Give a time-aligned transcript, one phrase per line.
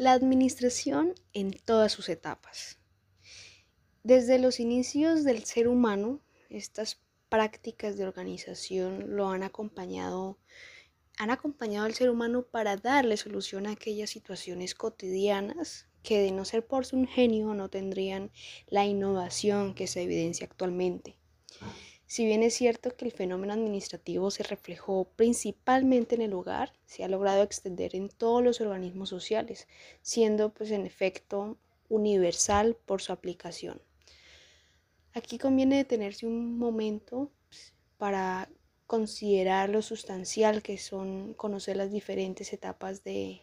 [0.00, 2.78] La administración en todas sus etapas.
[4.02, 10.38] Desde los inicios del ser humano, estas prácticas de organización lo han acompañado
[11.18, 16.46] han acompañado al ser humano para darle solución a aquellas situaciones cotidianas que de no
[16.46, 18.30] ser por su genio no tendrían
[18.68, 21.18] la innovación que se evidencia actualmente.
[22.10, 27.04] Si bien es cierto que el fenómeno administrativo se reflejó principalmente en el hogar, se
[27.04, 29.68] ha logrado extender en todos los organismos sociales,
[30.02, 31.56] siendo pues en efecto
[31.88, 33.80] universal por su aplicación.
[35.12, 38.50] Aquí conviene detenerse un momento pues, para
[38.88, 43.42] considerar lo sustancial que son conocer las diferentes etapas de,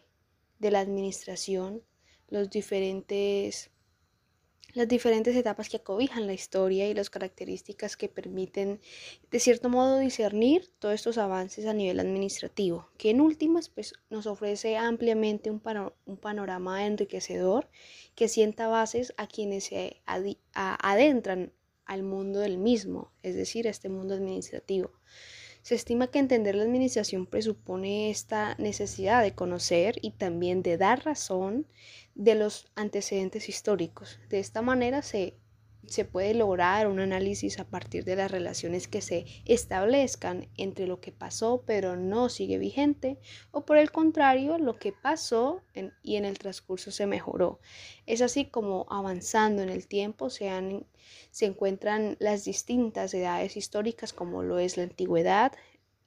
[0.58, 1.82] de la administración,
[2.28, 3.70] los diferentes
[4.74, 8.80] las diferentes etapas que acobijan la historia y las características que permiten,
[9.30, 14.26] de cierto modo, discernir todos estos avances a nivel administrativo, que en últimas pues, nos
[14.26, 15.62] ofrece ampliamente un,
[16.04, 17.68] un panorama enriquecedor
[18.14, 20.02] que sienta bases a quienes se
[20.54, 21.52] adentran
[21.86, 24.92] al mundo del mismo, es decir, a este mundo administrativo.
[25.68, 31.04] Se estima que entender la administración presupone esta necesidad de conocer y también de dar
[31.04, 31.66] razón
[32.14, 34.18] de los antecedentes históricos.
[34.30, 35.34] De esta manera se,
[35.86, 41.00] se puede lograr un análisis a partir de las relaciones que se establezcan entre lo
[41.00, 43.18] que pasó pero no sigue vigente
[43.50, 45.62] o por el contrario lo que pasó
[46.02, 47.60] y en el transcurso se mejoró.
[48.06, 50.50] Es así como avanzando en el tiempo se,
[51.30, 55.52] se encuentran las distintas edades históricas como lo es la antigüedad,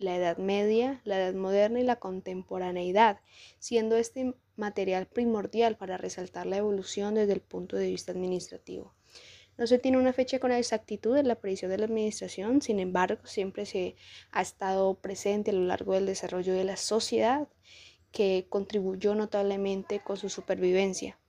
[0.01, 3.19] la Edad Media, la Edad Moderna y la contemporaneidad,
[3.59, 8.93] siendo este material primordial para resaltar la evolución desde el punto de vista administrativo.
[9.61, 13.21] No se tiene una fecha con exactitud de la aparición de la administración, sin embargo,
[13.27, 13.95] siempre se
[14.31, 17.47] ha estado presente a lo largo del desarrollo de la sociedad
[18.11, 21.19] que contribuyó notablemente con su supervivencia.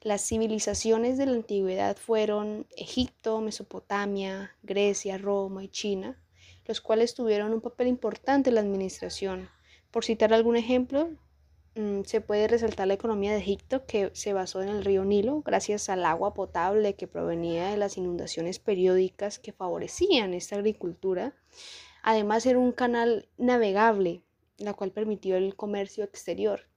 [0.00, 6.16] Las civilizaciones de la antigüedad fueron Egipto, Mesopotamia, Grecia, Roma y China,
[6.66, 9.48] los cuales tuvieron un papel importante en la administración.
[9.90, 11.10] Por citar algún ejemplo,
[12.04, 15.88] se puede resaltar la economía de Egipto que se basó en el río Nilo gracias
[15.88, 21.34] al agua potable que provenía de las inundaciones periódicas que favorecían esta agricultura.
[22.02, 24.22] Además era un canal navegable,
[24.58, 26.68] la cual permitió el comercio exterior.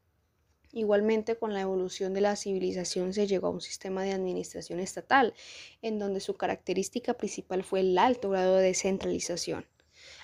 [0.72, 5.34] Igualmente, con la evolución de la civilización se llegó a un sistema de administración estatal,
[5.82, 9.66] en donde su característica principal fue el alto grado de descentralización.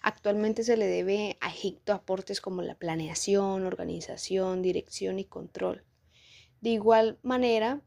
[0.02, 5.86] Actualmente se le debe a Egipto aportes como la planeación, organización, dirección y control.
[6.60, 7.82] De igual manera,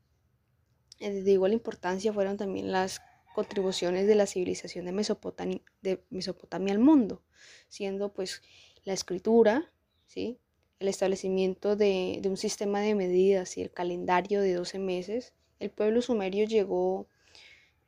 [1.01, 3.01] eh, de igual importancia fueron también las
[3.35, 7.25] contribuciones de la civilización de Mesopotamia, al mundo,
[7.69, 8.43] siendo pues
[8.85, 9.73] la escritura,
[10.07, 10.39] ¿sí?
[10.79, 15.71] el establecimiento de, de, un sistema de medidas y el calendario de 12 meses, el
[15.71, 17.09] pueblo sumerio llegó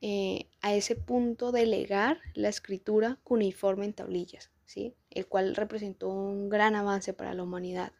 [0.01, 4.95] eh, a ese punto de legar la escritura cuneiforme en tablillas, ¿sí?
[5.11, 7.93] el cual representó un gran avance para la humanidad.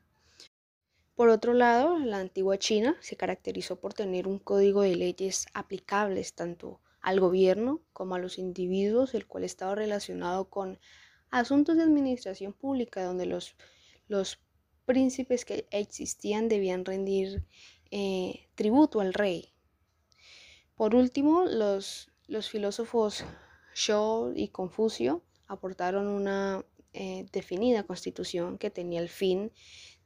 [1.15, 6.35] Por otro lado, la antigua China se caracterizó por tener un código de leyes aplicables
[6.35, 10.79] tanto al gobierno como a los individuos, el cual estaba relacionado con
[11.31, 13.57] asuntos de administración pública, donde los,
[14.09, 14.41] los
[14.85, 17.45] príncipes que existían debían rendir
[17.91, 19.55] eh, tributo al rey,
[20.77, 22.09] por último, los,
[22.51, 23.25] filósofos
[23.75, 29.53] Shaw y Confucio aportaron una eh, definida constitución que tenía el fin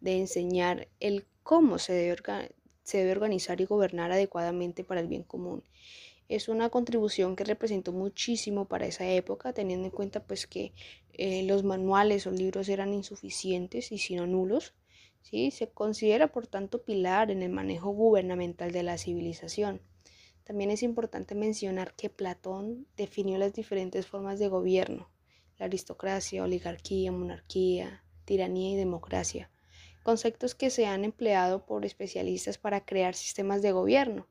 [0.00, 5.64] de enseñar el cómo se debe, organizar y gobernar adecuadamente para el bien común.
[6.28, 10.72] Es una contribución que representó muchísimo para esa época, teniendo en cuenta pues que
[11.14, 14.75] eh, los manuales o libros eran insuficientes y sino nulos.
[15.22, 15.50] ¿sí?
[15.50, 19.80] Se considera por tanto pilar en el manejo gubernamental de la civilización.
[20.50, 25.09] También es importante mencionar que Platón definió las diferentes formas de gobierno,
[25.59, 29.49] la aristocracia, oligarquía, monarquía, tiranía y democracia,
[30.03, 34.27] conceptos que se han empleado por especialistas para crear sistemas de gobierno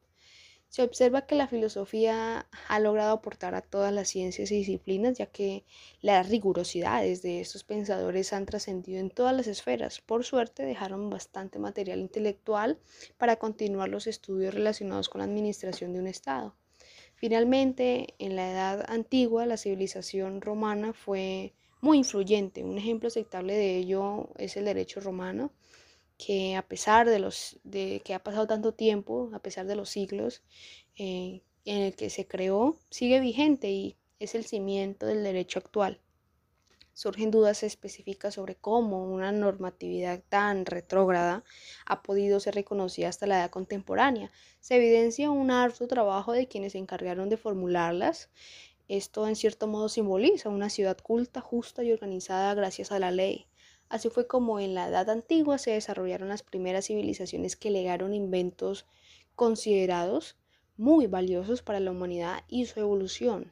[0.70, 5.26] se observa que la filosofía ha logrado aportar a todas las ciencias y disciplinas, ya
[5.26, 5.66] que
[6.02, 10.00] las rigurosidades de estos pensadores han trascendido en todas las esferas.
[10.00, 12.78] Por suerte, dejaron bastante material intelectual
[13.18, 16.56] para continuar los estudios relacionados con la administración de un Estado.
[17.16, 22.64] Finalmente, en la Edad Antigua, la civilización romana fue muy influyente.
[22.64, 25.52] Un ejemplo aceptable de ello es el derecho romano,
[26.20, 29.90] que a pesar de, los, de que ha pasado tanto tiempo, a pesar de los
[29.90, 30.44] siglos
[30.98, 36.02] eh, en el que se creó, sigue vigente y es el cimiento del derecho actual.
[36.94, 41.44] surgen dudas específicas sobre cómo una normatividad tan retrógrada
[41.86, 44.32] ha podido ser reconocida hasta la edad contemporánea.
[44.60, 48.30] Se evidencia un harto trabajo de quienes se encargaron de formularlas.
[48.90, 53.48] Esto en cierto modo simboliza una ciudad culta, justa y organizada gracias a la ley.
[53.90, 58.86] Así fue como en la Edad Antigua se desarrollaron las primeras civilizaciones que legaron inventos
[59.36, 60.38] considerados
[60.78, 63.52] muy valiosos para la humanidad y su evolución.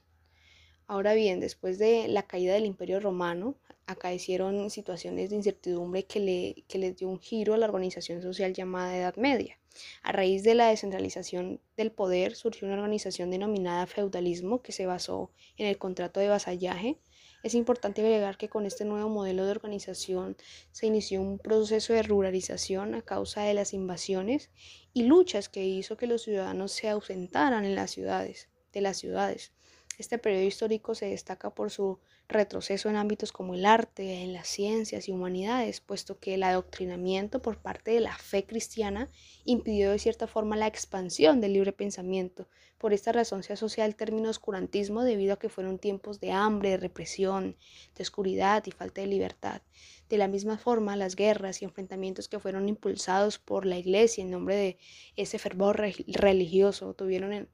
[0.85, 3.55] Ahora bien, después de la caída del Imperio Romano,
[3.87, 8.53] acaecieron situaciones de incertidumbre que, le, que les dio un giro a la organización social
[8.53, 9.59] llamada Edad Media.
[10.01, 15.31] A raíz de la descentralización del poder surgió una organización denominada feudalismo que se basó
[15.57, 16.97] en el contrato de vasallaje.
[17.43, 20.35] Es importante agregar que con este nuevo modelo de organización
[20.71, 24.49] se inició un proceso de ruralización a causa de las invasiones
[24.93, 29.53] y luchas que hizo que los ciudadanos se ausentaran en las ciudades, de las ciudades.
[29.97, 34.47] Este periodo histórico se destaca por su retroceso en ámbitos como el arte, en las
[34.47, 39.09] ciencias y humanidades, puesto que el adoctrinamiento por parte de la fe cristiana
[39.45, 42.47] impidió de cierta forma la expansión del libre pensamiento.
[42.77, 46.71] Por esta razón se asocia el término oscurantismo debido a que fueron tiempos de hambre,
[46.71, 47.55] de represión,
[47.95, 49.61] de oscuridad y falta de libertad.
[50.09, 54.31] De la misma forma, las guerras y enfrentamientos que fueron impulsados por la Iglesia en
[54.31, 54.77] nombre de
[55.15, 57.47] ese fervor religioso tuvieron,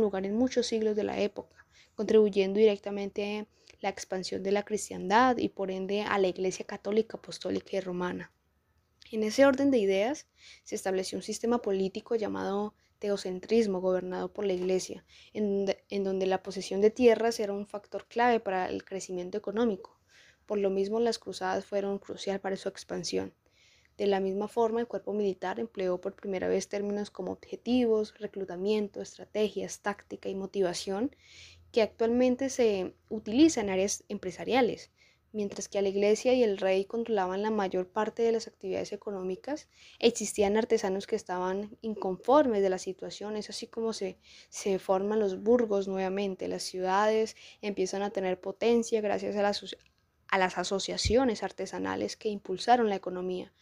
[0.00, 1.62] lugar en muchos siglos de la época
[1.94, 3.46] contribuyendo directamente a
[3.82, 8.32] la expansión de la cristiandad y por ende a la Iglesia católica, apostólica y romana.
[9.10, 10.26] En ese orden de ideas
[10.64, 15.66] se estableció un sistema político llamado teocentrismo gobernado por la Iglesia, en,
[16.04, 19.98] donde la posesión de tierras era un factor clave para el crecimiento económico.
[20.46, 23.34] Por lo mismo, las cruzadas fueron crucial para su expansión.
[23.98, 29.02] De la misma forma, el cuerpo militar empleó por primera vez términos como objetivos, reclutamiento,
[29.02, 31.14] estrategias, táctica y motivación,
[31.72, 34.90] que actualmente se utiliza en áreas empresariales.
[35.32, 39.66] Mientras que la iglesia y el rey controlaban la mayor parte de las actividades económicas,
[39.98, 43.36] existían artesanos que estaban inconformes de la situación.
[43.38, 44.18] Es así como se,
[44.50, 46.48] se forman los burgos nuevamente.
[46.48, 49.74] Las ciudades empiezan a tener potencia gracias a las,
[50.28, 53.54] a las asociaciones artesanales que impulsaron la economía.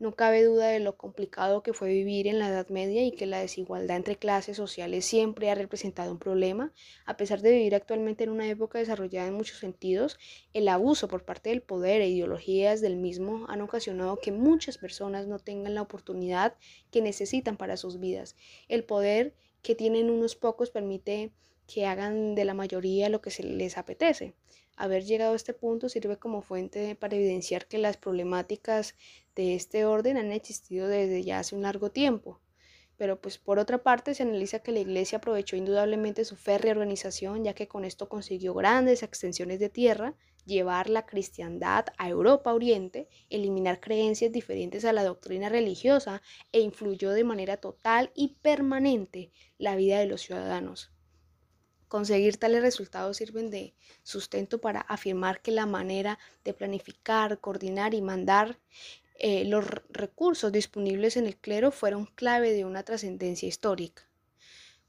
[0.00, 3.26] No cabe duda de lo complicado que fue vivir en la Edad Media y que
[3.26, 6.72] la desigualdad entre clases sociales siempre ha representado un problema.
[7.06, 10.18] A pesar de vivir actualmente en una época desarrollada en muchos sentidos,
[10.52, 15.28] el abuso por parte del poder e ideologías del mismo han ocasionado que muchas personas
[15.28, 16.56] no tengan la oportunidad
[16.90, 18.34] que necesitan para sus vidas.
[18.66, 19.32] El poder
[19.62, 21.30] que tienen unos pocos permite
[21.66, 24.34] que hagan de la mayoría lo que se les apetece.
[24.76, 28.96] Haber llegado a este punto sirve como fuente para evidenciar que las problemáticas
[29.36, 32.40] de este orden han existido desde ya hace un largo tiempo.
[32.96, 37.44] Pero pues por otra parte se analiza que la Iglesia aprovechó indudablemente su férrea organización,
[37.44, 40.14] ya que con esto consiguió grandes extensiones de tierra,
[40.44, 46.22] llevar la cristiandad a Europa Oriente, eliminar creencias diferentes a la doctrina religiosa
[46.52, 50.93] e influyó de manera total y permanente la vida de los ciudadanos.
[51.94, 58.02] Conseguir tales resultados sirven de sustento para afirmar que la manera de planificar, coordinar y
[58.02, 58.58] mandar
[59.14, 64.02] eh, los recursos disponibles en el clero fueron clave de una trascendencia histórica.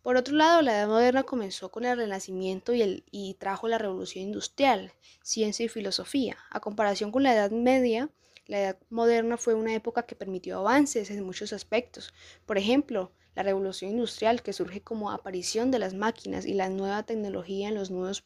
[0.02, 3.78] Por otro lado, la Edad Moderna comenzó con el Renacimiento y, el, y trajo la
[3.78, 4.92] Revolución Industrial,
[5.22, 6.38] ciencia y filosofía.
[6.50, 8.10] A comparación con la Edad Media,
[8.48, 12.16] la Edad Moderna fue una época que permitió avances en muchos aspectos.
[12.48, 17.04] Por ejemplo, la revolución industrial que surge como aparición de las máquinas y la nueva
[17.04, 18.24] tecnología en los nuevos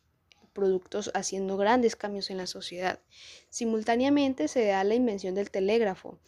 [0.54, 3.00] productos haciendo grandes cambios en la sociedad.
[3.50, 6.20] Simultáneamente se da la invención del telégrafo,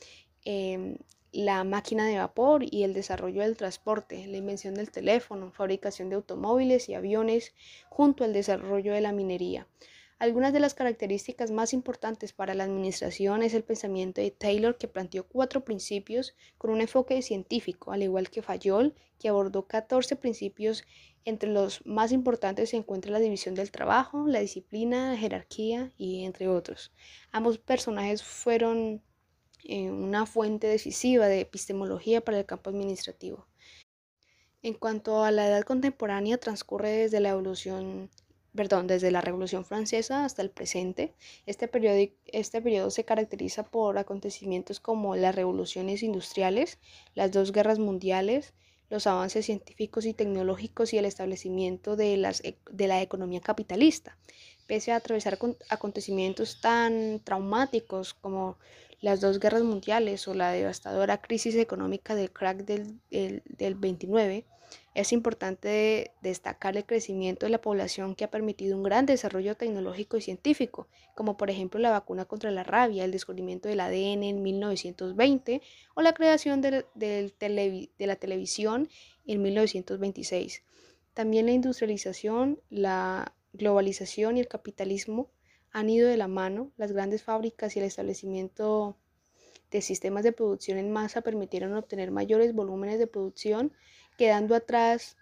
[0.46, 0.98] em,
[1.32, 6.16] la máquina de vapor y el desarrollo del transporte, la invención del teléfono, fabricación de
[6.16, 7.54] automóviles y aviones,
[7.90, 9.68] junto al desarrollo de la minería.
[10.22, 14.88] Algunas de las características más importantes para la administración es el pensamiento de Taylor que
[14.88, 20.84] planteó cuatro principios con un enfoque científico, al igual que Fayol, que abordó 14 principios.
[21.26, 26.24] Entre los más importantes se encuentra la división del trabajo, la disciplina, la jerarquía y
[26.24, 26.92] entre otros.
[27.32, 29.02] Ambos personajes fueron
[29.64, 33.48] eh, una fuente decisiva de epistemología para el campo administrativo.
[34.62, 38.12] En cuanto a la edad contemporánea, transcurre desde la evolución
[38.56, 41.14] perdón, desde la Revolución Francesa hasta el presente.
[41.46, 46.80] Este periodo, este periodo se caracteriza por acontecimientos como las revoluciones industriales,
[47.16, 48.54] las dos guerras mundiales,
[48.90, 54.18] los avances científicos y tecnológicos y el establecimiento de, las, e, de la economía capitalista.
[54.68, 55.40] Pese a atravesar
[55.70, 58.58] acontecimientos tan traumáticos como
[59.00, 64.46] las dos guerras mundiales o la devastadora crisis económica del crack del, del, 29,
[64.94, 70.18] es importante destacar el crecimiento de la población que ha permitido un gran desarrollo tecnológico
[70.18, 74.42] y científico, como por ejemplo la vacuna contra la rabia, el descubrimiento del ADN en
[74.42, 75.62] 1920
[75.96, 76.86] o la creación de,
[78.00, 78.90] la televisión
[79.26, 80.64] en 1926.
[81.14, 85.30] También la industrialización, la globalización y el capitalismo
[85.72, 86.72] han ido de la mano.
[86.76, 88.98] Las grandes fábricas y el establecimiento
[89.72, 93.72] de sistemas de producción en masa permitieron obtener mayores volúmenes de producción,
[94.18, 95.18] quedando atrás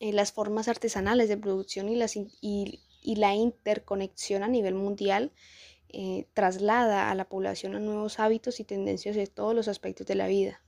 [0.00, 2.80] eh, las formas artesanales de producción y, las, y,
[3.16, 5.32] la interconexión a nivel mundial
[5.88, 10.14] eh, traslada a la población a nuevos hábitos y tendencias de todos los aspectos de
[10.14, 10.60] la vida.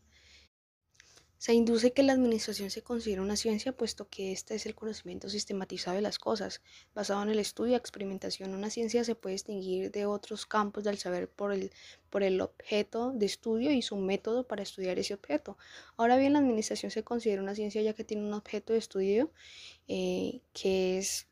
[1.40, 5.30] Se induce que la administración se considera una ciencia, puesto que este es el conocimiento
[5.30, 6.60] sistematizado de las cosas,
[6.94, 8.54] basado en el estudio y experimentación.
[8.54, 11.72] Una ciencia se puede distinguir de otros campos del saber por el,
[12.10, 15.56] por el objeto de estudio y su método para estudiar ese objeto.
[15.96, 19.30] Ahora bien, la administración se considera una ciencia ya que tiene un objeto de estudio
[19.88, 21.26] eh, que es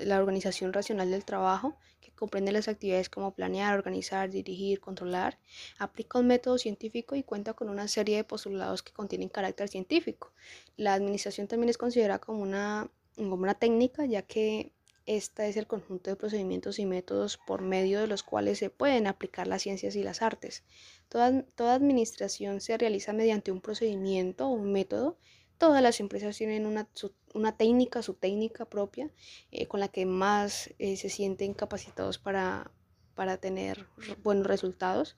[0.00, 1.76] la organización racional del trabajo
[2.16, 5.38] comprende las actividades como planear, organizar, dirigir, controlar,
[5.78, 10.32] aplica un método científico y cuenta con una serie de postulados que contienen carácter científico.
[10.76, 14.72] La administración también es considerada como una, como una técnica, ya que
[15.04, 19.06] esta es el conjunto de procedimientos y métodos por medio de los cuales se pueden
[19.06, 20.64] aplicar las ciencias y las artes.
[21.08, 25.16] Toda, toda administración se realiza mediante un procedimiento o un método
[25.58, 26.86] Todas las empresas tienen una,
[27.36, 29.10] una técnica, su técnica propia,
[29.50, 32.70] eh, con la que más eh, se sienten capacitados para,
[33.14, 33.86] para tener
[34.22, 35.16] buenos resultados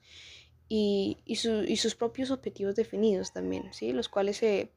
[0.67, 3.91] y, y, y, sus propios objetivos definidos también, ¿sí?
[3.91, 4.71] los cuales se,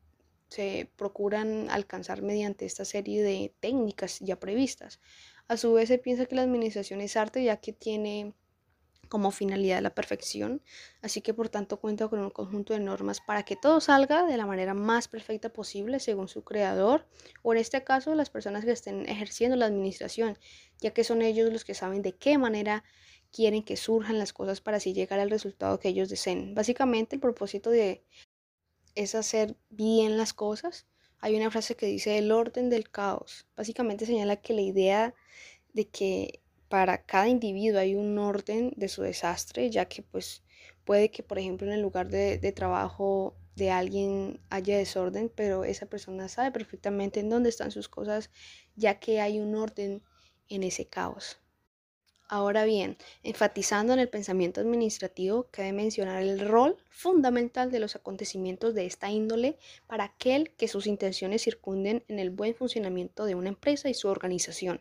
[0.49, 5.01] se procuran alcanzar mediante esta serie de técnicas ya previstas.
[5.49, 8.35] A su vez se piensa que la administración es arte ya que tiene
[9.13, 10.63] como finalidad la perfección,
[11.03, 14.39] así que por tanto cuenta con un conjunto de normas para que todo salga de
[14.39, 17.07] la manera más perfecta posible según su creador,
[17.43, 20.39] o en este caso las personas que estén ejerciendo la administración,
[20.81, 22.85] ya que son ellos los que saben de qué manera
[23.31, 26.55] quieren que surjan las cosas para así llegar al resultado que ellos deseen.
[26.55, 28.07] Básicamente el propósito de
[28.95, 30.87] es hacer bien las cosas.
[31.19, 33.47] Hay una frase que dice el orden del caos.
[33.57, 35.15] Básicamente señala que la idea
[35.75, 36.42] de que
[36.73, 40.43] para cada individuo hay un orden de su desastre, ya que pues
[40.87, 45.85] puede que por ejemplo en el lugar de, trabajo de alguien haya desorden, pero esa
[45.85, 48.31] persona sabe perfectamente en dónde están sus cosas,
[48.75, 50.03] ya que hay un orden
[50.49, 51.37] en ese caos.
[52.27, 58.75] Ahora bien, enfatizando en el pensamiento administrativo, cabe mencionar el rol fundamental de los acontecimientos
[58.75, 63.51] de esta índole para aquel que sus intenciones circunden en el buen funcionamiento de una
[63.51, 64.81] empresa y su organización.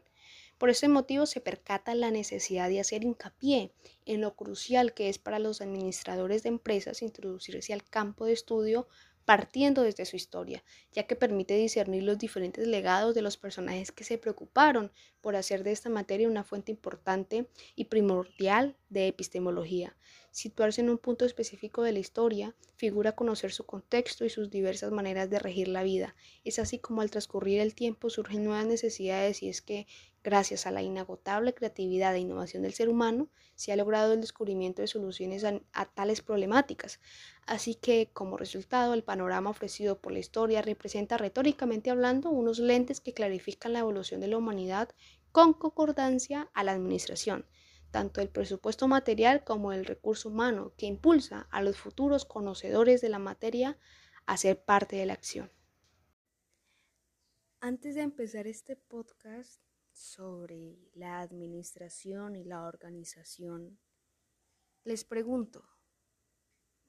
[0.62, 3.72] Por ese motivo se percata la necesidad de hacer hincapié
[4.06, 8.88] en lo crucial que es para los administradores de empresas introducirse al campo de estudio
[9.26, 14.04] partiendo desde su historia, ya que permite discernir los diferentes legados de los personajes que
[14.04, 14.92] se preocuparon
[15.22, 19.98] por hacer de esta materia una fuente importante y primordial de epistemología.
[20.30, 24.92] Situarse en un punto específico de la historia figura conocer su contexto y sus diversas
[24.92, 26.16] maneras de regir la vida.
[26.44, 29.88] Es así como al transcurrir el tiempo surgen nuevas necesidades y es que
[30.24, 34.84] Gracias a la inagotable creatividad e innovación del ser humano, se ha logrado el descubrimiento
[34.84, 37.00] de soluciones a, tales problemáticas.
[37.48, 43.02] Así que, como resultado, el panorama ofrecido por la historia representa retóricamente hablando unos lentes
[43.02, 44.90] que clarifican la evolución de la humanidad
[45.32, 47.48] con concordancia a la administración,
[47.90, 53.10] tanto el presupuesto material como el recurso humano, que impulsa a los futuros conocedores de
[53.10, 53.80] la materia
[54.28, 55.52] a ser parte de la acción.
[57.60, 59.62] Antes de empezar este podcast,
[59.92, 63.80] sobre la administración y la organización,
[64.84, 65.64] les pregunto,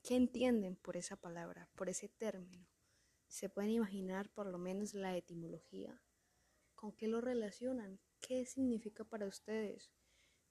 [0.02, 2.66] ¿qué entienden por esa palabra, por ese término?
[3.28, 6.02] ¿Se pueden imaginar por lo menos la etimología?
[6.74, 8.00] ¿Con qué lo relacionan?
[8.20, 9.90] ¿Qué significa para ustedes?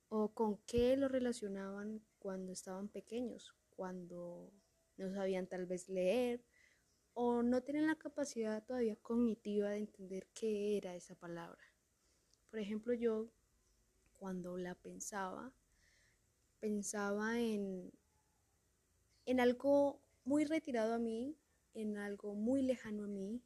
[0.10, 3.56] ¿O con qué lo relacionaban cuando estaban pequeños?
[3.70, 4.52] Cuando
[4.98, 6.44] no sabían tal vez leer
[7.14, 11.71] o no tienen la capacidad todavía cognitiva de entender qué era esa palabra.
[12.52, 13.30] Por ejemplo, yo
[14.20, 15.54] cuando la pensaba,
[16.60, 17.94] pensaba en,
[19.26, 21.38] en algo muy retirado a mí,
[21.74, 23.42] en algo muy lejano a mí,